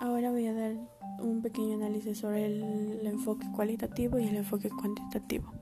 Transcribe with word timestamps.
Ahora 0.00 0.32
voy 0.32 0.46
a 0.48 0.52
dar 0.52 0.72
un 1.20 1.42
pequeño 1.42 1.76
análisis 1.76 2.18
sobre 2.18 2.46
el, 2.46 3.06
enfoque 3.06 3.46
cualitativo 3.54 4.18
y 4.18 4.26
el 4.26 4.34
enfoque 4.34 4.68
cuantitativo. 4.68 5.52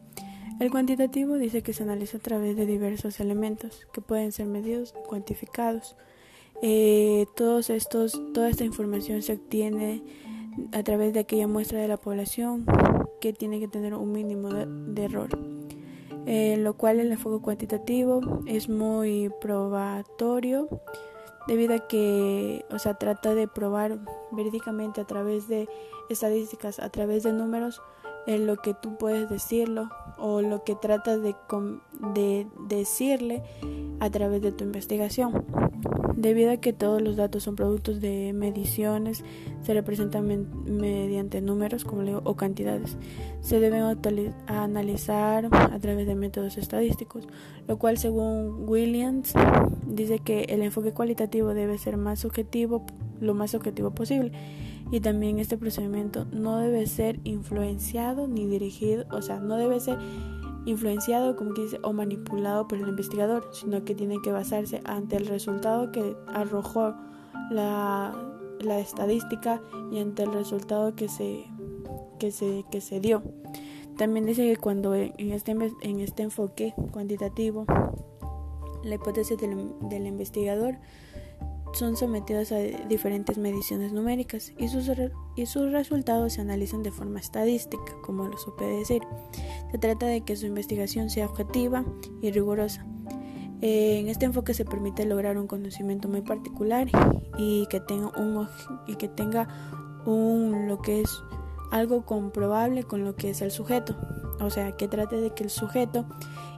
El 0.58 0.70
cuantitativo 0.70 1.36
dice 1.36 1.62
que 1.62 1.72
se 1.72 1.82
analiza 1.82 2.16
a 2.18 2.20
través 2.20 2.56
de 2.56 2.64
diversos 2.64 3.20
elementos 3.20 3.86
que 3.92 4.00
pueden 4.00 4.32
ser 4.32 4.46
medidos 4.46 4.94
y 4.98 5.06
cuantificados. 5.06 5.96
Eh, 6.62 7.26
todos 7.36 7.68
estos, 7.68 8.18
toda 8.32 8.48
esta 8.48 8.64
información 8.64 9.22
se 9.22 9.34
obtiene 9.34 10.02
a 10.72 10.82
través 10.82 11.12
de 11.12 11.20
aquella 11.20 11.46
muestra 11.46 11.78
de 11.78 11.88
la 11.88 11.96
población 11.96 12.66
que 13.20 13.32
tiene 13.32 13.60
que 13.60 13.68
tener 13.68 13.94
un 13.94 14.12
mínimo 14.12 14.48
de, 14.48 15.04
error. 15.04 15.28
Eh, 16.26 16.56
lo 16.58 16.78
cual 16.78 17.00
el 17.00 17.12
enfoque 17.12 17.42
cuantitativo 17.42 18.20
es 18.46 18.68
muy 18.68 19.30
probatorio 19.40 20.68
debido 21.50 21.74
a 21.74 21.80
que, 21.80 22.64
o 22.70 22.78
sea, 22.78 22.94
trata 22.94 23.34
de 23.34 23.48
probar 23.48 23.98
verídicamente 24.30 25.00
a 25.00 25.04
través 25.04 25.48
de 25.48 25.68
estadísticas, 26.08 26.78
a 26.78 26.90
través 26.90 27.24
de 27.24 27.32
números, 27.32 27.82
en 28.28 28.46
lo 28.46 28.54
que 28.58 28.72
tú 28.72 28.96
puedes 28.96 29.28
decirlo 29.28 29.90
o 30.16 30.42
lo 30.42 30.62
que 30.62 30.76
tratas 30.76 31.20
de, 31.22 31.34
de 32.14 32.46
decirle 32.68 33.42
a 33.98 34.08
través 34.10 34.42
de 34.42 34.52
tu 34.52 34.62
investigación. 34.62 35.44
Debido 36.20 36.50
a 36.50 36.58
que 36.58 36.74
todos 36.74 37.00
los 37.00 37.16
datos 37.16 37.44
son 37.44 37.56
productos 37.56 38.02
de 38.02 38.34
mediciones, 38.34 39.24
se 39.62 39.72
representan 39.72 40.26
mediante 40.66 41.40
números 41.40 41.84
como 41.84 42.02
o 42.24 42.36
cantidades. 42.36 42.98
Se 43.40 43.58
deben 43.58 43.84
analizar 44.46 45.48
a 45.50 45.78
través 45.78 46.06
de 46.06 46.14
métodos 46.14 46.58
estadísticos, 46.58 47.26
lo 47.66 47.78
cual 47.78 47.96
según 47.96 48.68
Williams 48.68 49.32
dice 49.86 50.18
que 50.18 50.42
el 50.50 50.60
enfoque 50.60 50.92
cualitativo 50.92 51.54
debe 51.54 51.78
ser 51.78 51.96
más 51.96 52.26
objetivo, 52.26 52.84
lo 53.18 53.32
más 53.32 53.54
objetivo 53.54 53.92
posible 53.92 54.32
y 54.90 55.00
también 55.00 55.38
este 55.38 55.56
procedimiento 55.56 56.26
no 56.32 56.58
debe 56.58 56.86
ser 56.86 57.18
influenciado 57.24 58.26
ni 58.26 58.46
dirigido, 58.46 59.06
o 59.10 59.22
sea, 59.22 59.38
no 59.38 59.56
debe 59.56 59.80
ser 59.80 59.96
influenciado, 60.70 61.36
como 61.36 61.52
dice, 61.52 61.78
o 61.82 61.92
manipulado 61.92 62.66
por 62.66 62.78
el 62.78 62.88
investigador, 62.88 63.48
sino 63.52 63.84
que 63.84 63.94
tiene 63.94 64.20
que 64.22 64.32
basarse 64.32 64.80
ante 64.84 65.16
el 65.16 65.26
resultado 65.26 65.92
que 65.92 66.16
arrojó 66.28 66.94
la, 67.50 68.14
la 68.60 68.78
estadística 68.78 69.60
y 69.90 69.98
ante 69.98 70.22
el 70.22 70.32
resultado 70.32 70.94
que 70.94 71.08
se, 71.08 71.44
que 72.18 72.30
se, 72.30 72.64
que 72.70 72.80
se 72.80 73.00
dio. 73.00 73.22
También 73.96 74.24
dice 74.24 74.46
que 74.46 74.56
cuando 74.56 74.94
en 74.94 75.32
este, 75.32 75.52
en 75.52 76.00
este 76.00 76.22
enfoque 76.22 76.74
cuantitativo, 76.92 77.66
la 78.82 78.94
hipótesis 78.94 79.36
del, 79.36 79.74
del 79.90 80.06
investigador 80.06 80.76
son 81.72 81.96
sometidos 81.96 82.52
a 82.52 82.58
diferentes 82.58 83.38
mediciones 83.38 83.92
numéricas 83.92 84.52
y 84.58 84.68
sus, 84.68 84.90
y 85.36 85.46
sus 85.46 85.70
resultados 85.70 86.34
se 86.34 86.40
analizan 86.40 86.82
de 86.82 86.90
forma 86.90 87.20
estadística, 87.20 87.92
como 88.02 88.26
lo 88.26 88.36
supe 88.38 88.64
decir. 88.64 89.02
Se 89.70 89.78
trata 89.78 90.06
de 90.06 90.22
que 90.22 90.36
su 90.36 90.46
investigación 90.46 91.10
sea 91.10 91.26
objetiva 91.26 91.84
y 92.20 92.30
rigurosa. 92.30 92.84
en 93.62 94.08
este 94.08 94.24
enfoque 94.24 94.54
se 94.54 94.64
permite 94.64 95.04
lograr 95.04 95.36
un 95.38 95.46
conocimiento 95.46 96.08
muy 96.08 96.22
particular 96.22 96.88
y 97.38 97.66
que 97.66 97.80
tenga 97.80 98.08
un 98.18 98.48
y 98.86 98.96
que 98.96 99.08
tenga 99.08 99.48
un 100.06 100.66
lo 100.66 100.80
que 100.80 101.02
es 101.02 101.10
algo 101.70 102.04
comprobable 102.04 102.84
con 102.84 103.04
lo 103.04 103.14
que 103.14 103.30
es 103.30 103.42
el 103.42 103.50
sujeto. 103.50 103.96
O 104.40 104.50
sea, 104.50 104.72
que 104.72 104.88
trate 104.88 105.20
de 105.20 105.30
que 105.34 105.44
el 105.44 105.50
sujeto 105.50 106.06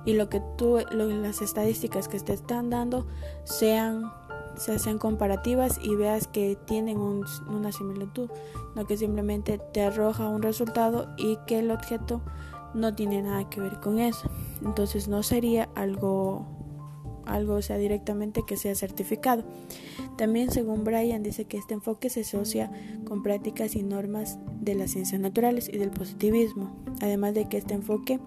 y 0.05 0.15
lo 0.15 0.29
que 0.29 0.41
tú 0.57 0.79
las 0.91 1.43
estadísticas 1.43 2.09
que 2.09 2.19
te 2.21 2.33
están 2.33 2.71
dando 2.71 3.07
sean 3.45 4.13
se 4.56 4.72
hacen 4.72 4.98
comparativas 4.98 5.78
y 5.83 5.95
veas 5.95 6.27
que 6.27 6.56
tienen 6.67 6.98
una 6.98 7.72
similitud, 7.72 8.31
no 8.75 8.86
que 8.86 8.97
simplemente 8.97 9.58
te 9.72 9.83
arroja 9.83 10.28
un 10.28 10.42
resultado 10.42 11.08
y 11.17 11.39
que 11.46 11.58
el 11.58 11.70
objeto 11.70 12.20
no 12.74 12.95
tiene 12.95 13.23
nada 13.23 13.48
que 13.48 13.61
ver 13.61 13.80
con 13.80 13.98
eso. 13.98 14.30
Entonces 14.64 15.08
no 15.08 15.23
sería 15.23 15.68
algo 15.74 16.46
algo 17.27 17.62
sea 17.62 17.79
directamente 17.79 18.42
que 18.46 18.57
sea 18.57 18.74
certificado. 18.74 19.45
También 20.17 20.51
según 20.51 20.85
Brian 20.85 21.23
dice 21.23 21.45
que 21.45 21.57
este 21.57 21.74
enfoque 21.74 22.11
se 22.11 22.23
asocia 22.23 22.70
con 23.05 23.23
prácticas 23.23 23.77
y 23.77 23.83
normas 23.83 24.39
de 24.61 24.74
las 24.74 24.91
ciencias 24.91 25.20
naturales 25.20 25.68
y 25.68 25.79
del 25.79 25.91
positivismo, 25.91 26.74
además 27.01 27.35
de 27.35 27.48
que 27.48 27.58
este 27.58 27.74
enfoque 27.74 28.20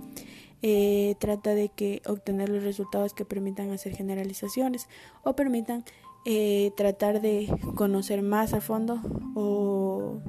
eh, 0.61 1.15
trata 1.19 1.53
de 1.53 1.69
que 1.69 2.01
obtener 2.07 2.49
los 2.49 2.63
resultados 2.63 3.13
que 3.13 3.25
permitan 3.25 3.71
hacer 3.71 3.95
generalizaciones 3.95 4.87
o 5.23 5.35
permitan 5.35 5.83
eh, 6.25 6.71
tratar 6.75 7.21
de 7.21 7.47
conocer 7.75 8.21
más 8.21 8.53
a 8.53 8.61
fondo 8.61 8.99
o 9.35 10.21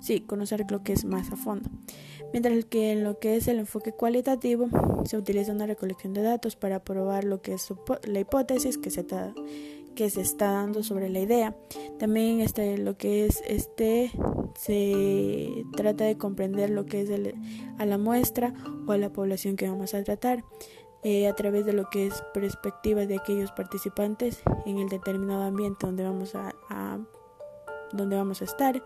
sí, 0.00 0.20
conocer 0.20 0.64
lo 0.70 0.82
que 0.82 0.92
es 0.92 1.04
más 1.04 1.30
a 1.30 1.36
fondo. 1.36 1.70
Mientras 2.32 2.64
que 2.66 2.92
en 2.92 3.04
lo 3.04 3.18
que 3.18 3.36
es 3.36 3.48
el 3.48 3.58
enfoque 3.58 3.92
cualitativo 3.92 4.68
se 5.04 5.16
utiliza 5.16 5.52
una 5.52 5.66
recolección 5.66 6.12
de 6.12 6.22
datos 6.22 6.56
para 6.56 6.84
probar 6.84 7.24
lo 7.24 7.40
que 7.40 7.54
es 7.54 7.72
la 8.04 8.20
hipótesis 8.20 8.76
que 8.76 8.90
se 8.90 9.00
está, 9.00 9.32
que 9.94 10.10
se 10.10 10.20
está 10.20 10.52
dando 10.52 10.82
sobre 10.82 11.08
la 11.08 11.20
idea. 11.20 11.56
También 11.98 12.40
este, 12.40 12.76
lo 12.76 12.98
que 12.98 13.24
es 13.24 13.42
este 13.46 14.10
se 14.58 15.64
trata 15.76 16.04
de 16.04 16.18
comprender 16.18 16.70
lo 16.70 16.84
que 16.84 17.02
es 17.02 17.10
a 17.78 17.86
la 17.86 17.98
muestra 17.98 18.52
o 18.86 18.92
a 18.92 18.98
la 18.98 19.10
población 19.10 19.56
que 19.56 19.68
vamos 19.68 19.94
a 19.94 20.02
tratar. 20.02 20.44
Eh, 21.04 21.28
a 21.28 21.34
través 21.34 21.64
de 21.64 21.72
lo 21.72 21.88
que 21.90 22.08
es 22.08 22.22
perspectivas 22.34 23.06
de 23.06 23.16
aquellos 23.16 23.52
participantes 23.52 24.42
en 24.66 24.78
el 24.78 24.88
determinado 24.88 25.44
ambiente 25.44 25.86
donde 25.86 26.02
vamos 26.02 26.34
a, 26.34 26.52
donde 27.92 28.16
vamos 28.16 28.42
a 28.42 28.44
estar 28.44 28.82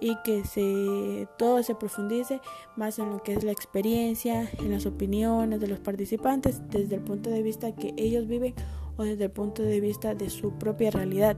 y 0.00 0.16
que 0.24 0.46
se 0.46 1.28
todo 1.36 1.62
se 1.62 1.74
profundice 1.74 2.40
más 2.74 2.98
en 2.98 3.10
lo 3.10 3.22
que 3.22 3.34
es 3.34 3.44
la 3.44 3.52
experiencia, 3.52 4.48
en 4.60 4.70
las 4.70 4.86
opiniones 4.86 5.60
de 5.60 5.68
los 5.68 5.78
participantes 5.78 6.62
desde 6.70 6.94
el 6.96 7.02
punto 7.02 7.28
de 7.28 7.42
vista 7.42 7.74
que 7.74 7.92
ellos 7.98 8.26
viven 8.26 8.54
o 8.96 9.04
desde 9.04 9.24
el 9.24 9.30
punto 9.30 9.62
de 9.62 9.78
vista 9.80 10.14
de 10.14 10.30
su 10.30 10.52
propia 10.52 10.90
realidad, 10.90 11.36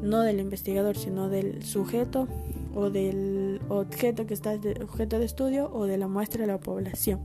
no 0.00 0.22
del 0.22 0.38
investigador, 0.38 0.96
sino 0.96 1.28
del 1.28 1.64
sujeto 1.64 2.28
o 2.72 2.88
del 2.90 3.60
objeto 3.68 4.26
que 4.26 4.34
está 4.34 4.54
objeto 4.80 5.18
de 5.18 5.24
estudio 5.24 5.70
o 5.72 5.86
de 5.86 5.98
la 5.98 6.06
muestra 6.06 6.42
de 6.42 6.46
la 6.46 6.60
población. 6.60 7.20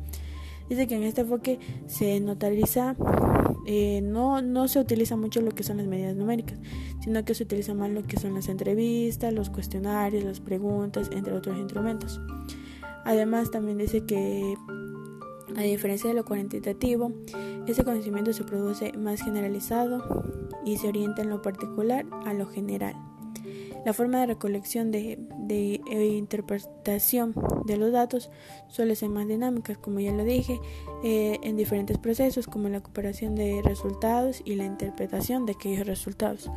Dice 0.72 0.88
que 0.88 0.96
en 0.96 1.04
este 1.04 1.20
enfoque 1.20 1.60
se 1.86 2.22
notariza, 2.22 2.96
eh, 3.68 4.00
no, 4.02 4.42
no 4.42 4.70
se 4.70 4.80
utiliza 4.80 5.18
mucho 5.18 5.42
lo 5.42 5.52
que 5.52 5.64
son 5.64 5.76
las 5.76 5.86
medidas 5.86 6.16
numéricas, 6.16 6.58
sino 7.04 7.26
que 7.26 7.34
se 7.34 7.44
utiliza 7.44 7.74
más 7.74 7.90
lo 7.90 8.04
que 8.04 8.18
son 8.18 8.36
las 8.36 8.48
entrevistas, 8.48 9.34
los 9.34 9.50
cuestionarios, 9.50 10.24
las 10.24 10.40
preguntas, 10.40 11.10
entre 11.12 11.34
otros 11.34 11.58
instrumentos. 11.58 12.22
Además, 13.04 13.52
también 13.52 13.80
dice 13.80 14.06
que 14.06 14.56
a 15.58 15.62
diferencia 15.64 16.10
de 16.10 16.16
lo 16.16 16.24
cuantitativo, 16.24 17.12
ese 17.68 17.84
conocimiento 17.84 18.32
se 18.32 18.46
produce 18.46 18.94
más 18.94 19.22
generalizado 19.22 20.24
y 20.64 20.78
se 20.78 20.88
orienta 20.88 21.22
en 21.22 21.32
lo 21.32 21.42
particular 21.42 22.06
a 22.26 22.32
lo 22.32 22.48
general. 22.48 22.96
La 23.86 23.94
forma 23.94 24.20
de 24.20 24.28
recolección 24.28 24.92
de, 24.92 25.18
e 25.50 26.06
interpretación 26.06 27.34
de 27.66 27.78
los 27.78 27.92
datos 27.92 28.30
suele 28.68 28.96
ser 28.96 29.10
más 29.10 29.28
dinámica, 29.28 29.76
como 29.76 30.00
ya 30.00 30.12
lo 30.12 30.24
dije, 30.24 30.60
eh, 31.04 31.40
en 31.42 31.58
diferentes 31.58 31.98
procesos 31.98 32.46
como 32.46 32.70
la 32.70 32.82
cooperación 32.82 33.36
de 33.36 33.62
resultados 33.64 34.42
y 34.46 34.56
la 34.56 34.66
interpretación 34.66 35.46
de 35.46 35.54
aquellos 35.54 35.88
resultados. 35.88 36.52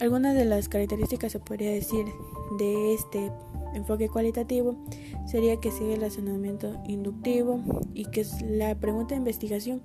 Algunas 0.00 0.34
de 0.34 0.44
las 0.44 0.68
características 0.68 1.32
se 1.32 1.38
podría 1.38 1.70
decir 1.70 2.04
de 2.58 2.92
este 2.92 3.30
enfoque 3.74 4.08
cualitativo 4.08 4.76
sería 5.26 5.60
que 5.60 5.70
sigue 5.70 5.94
el 5.94 6.02
razonamiento 6.02 6.82
inductivo 6.86 7.60
y 7.94 8.04
que 8.06 8.26
la 8.44 8.74
pregunta 8.74 9.14
de 9.14 9.20
investigación 9.20 9.82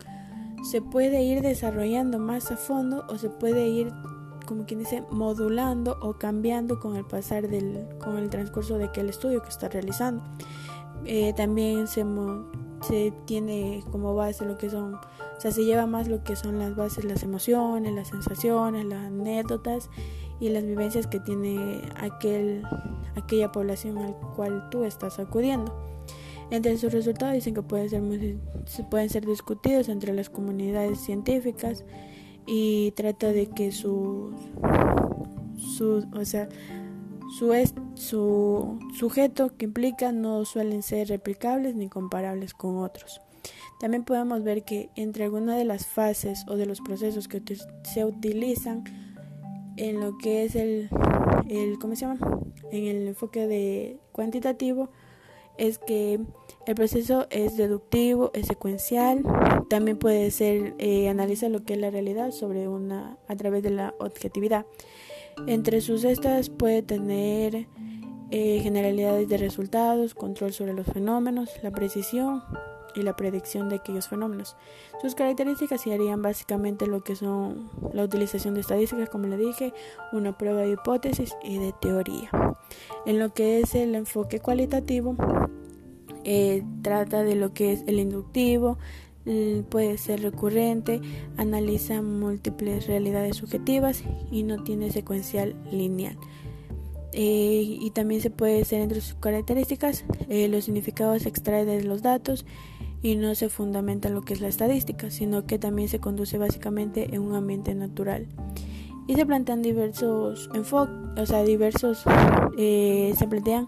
se 0.69 0.81
puede 0.81 1.23
ir 1.23 1.41
desarrollando 1.41 2.19
más 2.19 2.51
a 2.51 2.57
fondo 2.57 3.05
o 3.07 3.17
se 3.17 3.29
puede 3.29 3.67
ir 3.67 3.93
como 4.47 4.65
quien 4.65 4.79
dice, 4.79 5.03
modulando 5.11 5.99
o 6.01 6.13
cambiando 6.13 6.79
con 6.79 6.95
el 6.95 7.05
pasar 7.05 7.47
del, 7.47 7.85
con 7.99 8.17
el 8.17 8.31
transcurso 8.31 8.79
de 8.79 8.85
aquel 8.85 9.09
estudio 9.09 9.43
que 9.43 9.49
está 9.49 9.69
realizando. 9.69 10.23
Eh, 11.05 11.33
también 11.33 11.87
se, 11.87 12.03
se 12.81 13.13
tiene 13.25 13.83
como 13.91 14.15
base 14.15 14.45
lo 14.45 14.57
que 14.57 14.71
son, 14.71 14.95
o 14.95 15.39
sea, 15.39 15.51
se 15.51 15.63
lleva 15.65 15.85
más 15.85 16.07
lo 16.07 16.23
que 16.23 16.35
son 16.35 16.57
las 16.57 16.75
bases, 16.75 17.05
las 17.05 17.21
emociones, 17.21 17.93
las 17.93 18.07
sensaciones, 18.07 18.85
las 18.85 19.05
anécdotas 19.05 19.89
y 20.39 20.49
las 20.49 20.63
vivencias 20.63 21.05
que 21.05 21.19
tiene 21.19 21.81
aquel, 21.97 22.63
aquella 23.15 23.51
población 23.51 23.97
al 23.99 24.15
cual 24.35 24.69
tú 24.71 24.83
estás 24.83 25.19
acudiendo. 25.19 25.75
Entre 26.49 26.77
sus 26.77 26.93
resultados 26.93 27.33
dicen 27.33 27.53
que 27.53 27.61
pueden 27.61 27.89
ser, 27.89 28.87
pueden 28.89 29.09
ser 29.09 29.25
discutidos 29.25 29.89
entre 29.89 30.13
las 30.13 30.29
comunidades 30.29 30.99
científicas 31.01 31.83
y 32.47 32.91
trata 32.91 33.31
de 33.31 33.47
que 33.47 33.71
su, 33.71 34.31
su 35.57 36.07
o 36.13 36.25
sea, 36.25 36.47
su, 37.37 37.53
su 37.95 38.79
sujeto 38.97 39.55
que 39.57 39.65
implica 39.65 40.11
no 40.11 40.45
suelen 40.45 40.81
ser 40.81 41.09
replicables 41.09 41.75
ni 41.75 41.89
comparables 41.89 42.53
con 42.53 42.77
otros. 42.77 43.21
También 43.79 44.03
podemos 44.03 44.43
ver 44.43 44.63
que 44.63 44.89
entre 44.95 45.25
algunas 45.25 45.57
de 45.57 45.65
las 45.65 45.85
fases 45.85 46.45
o 46.47 46.55
de 46.55 46.65
los 46.65 46.81
procesos 46.81 47.27
que 47.27 47.41
se 47.83 48.05
utilizan 48.05 48.83
en 49.75 49.99
lo 49.99 50.17
que 50.17 50.45
es 50.45 50.55
el, 50.55 50.89
el 51.47 51.77
¿cómo 51.77 51.95
se 51.95 52.01
llama? 52.01 52.17
En 52.71 52.85
el 52.85 53.07
enfoque 53.07 53.45
de 53.45 53.99
cuantitativo 54.11 54.89
es 55.57 55.79
que 55.79 56.19
el 56.65 56.75
proceso 56.75 57.27
es 57.29 57.57
deductivo, 57.57 58.31
es 58.33 58.47
secuencial, 58.47 59.23
también 59.69 59.97
puede 59.97 60.31
ser 60.31 60.75
eh, 60.79 61.07
analiza 61.09 61.49
lo 61.49 61.63
que 61.63 61.73
es 61.73 61.79
la 61.79 61.89
realidad 61.89 62.31
sobre 62.31 62.67
una 62.67 63.17
a 63.27 63.35
través 63.35 63.63
de 63.63 63.71
la 63.71 63.93
objetividad. 63.99 64.65
Entre 65.45 65.81
sus 65.81 66.03
estas 66.03 66.49
puede 66.49 66.81
tener 66.81 67.67
eh, 68.31 68.59
generalidades 68.61 69.29
de 69.29 69.37
resultados, 69.37 70.13
control 70.13 70.51
sobre 70.51 70.73
los 70.73 70.87
fenómenos, 70.87 71.51
la 71.63 71.71
precisión 71.71 72.43
y 72.95 73.01
la 73.01 73.15
predicción 73.15 73.69
de 73.69 73.75
aquellos 73.75 74.07
fenómenos. 74.07 74.55
Sus 75.01 75.15
características 75.15 75.81
serían 75.81 76.21
básicamente 76.21 76.87
lo 76.87 77.03
que 77.03 77.15
son 77.15 77.69
la 77.93 78.03
utilización 78.03 78.53
de 78.53 78.61
estadísticas, 78.61 79.09
como 79.09 79.27
le 79.27 79.37
dije, 79.37 79.73
una 80.11 80.37
prueba 80.37 80.61
de 80.61 80.71
hipótesis 80.71 81.35
y 81.43 81.57
de 81.57 81.73
teoría. 81.73 82.29
En 83.05 83.19
lo 83.19 83.33
que 83.33 83.59
es 83.59 83.75
el 83.75 83.95
enfoque 83.95 84.39
cualitativo, 84.39 85.15
eh, 86.23 86.63
trata 86.81 87.23
de 87.23 87.35
lo 87.35 87.53
que 87.53 87.73
es 87.73 87.83
el 87.87 87.99
inductivo, 87.99 88.77
puede 89.69 89.97
ser 89.97 90.21
recurrente, 90.21 91.01
analiza 91.35 92.01
múltiples 92.01 92.87
realidades 92.87 93.37
subjetivas 93.37 94.03
y 94.31 94.43
no 94.43 94.63
tiene 94.63 94.91
secuencial 94.91 95.55
lineal. 95.71 96.17
Eh, 97.13 97.77
y 97.81 97.89
también 97.91 98.21
se 98.21 98.29
puede 98.29 98.63
ser 98.63 98.81
entre 98.81 99.01
sus 99.01 99.15
características, 99.15 100.05
eh, 100.29 100.47
los 100.47 100.65
significados 100.65 101.23
se 101.23 101.29
extraen 101.29 101.65
de 101.65 101.83
los 101.83 102.01
datos 102.01 102.45
y 103.01 103.15
no 103.15 103.35
se 103.35 103.49
fundamenta 103.49 104.07
en 104.07 104.15
lo 104.15 104.21
que 104.21 104.33
es 104.33 104.41
la 104.41 104.47
estadística, 104.47 105.11
sino 105.11 105.45
que 105.45 105.59
también 105.59 105.87
se 105.89 105.99
conduce 105.99 106.37
básicamente 106.37 107.13
en 107.15 107.21
un 107.21 107.35
ambiente 107.35 107.75
natural. 107.75 108.27
Y 109.07 109.15
se 109.15 109.25
plantean 109.25 109.61
diversos 109.61 110.49
enfoques, 110.53 110.95
o 111.17 111.25
sea, 111.25 111.43
diversos, 111.43 112.03
eh, 112.57 113.13
se 113.17 113.27
plantean 113.27 113.67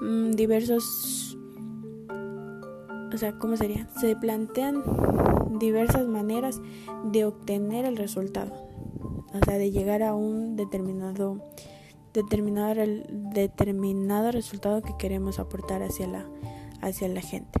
mm, 0.00 0.32
diversos, 0.32 1.38
o 3.12 3.16
sea, 3.16 3.38
¿cómo 3.38 3.56
sería? 3.56 3.88
Se 4.00 4.16
plantean 4.16 4.82
diversas 5.58 6.08
maneras 6.08 6.60
de 7.04 7.24
obtener 7.24 7.84
el 7.84 7.96
resultado, 7.96 8.52
o 9.32 9.44
sea, 9.44 9.58
de 9.58 9.70
llegar 9.70 10.02
a 10.02 10.14
un 10.14 10.56
determinado 10.56 11.40
determinado, 12.12 12.74
determinado 13.32 14.32
resultado 14.32 14.82
que 14.82 14.96
queremos 14.98 15.38
aportar 15.38 15.82
hacia 15.82 16.06
la, 16.06 16.26
hacia 16.80 17.08
la 17.08 17.20
gente. 17.20 17.60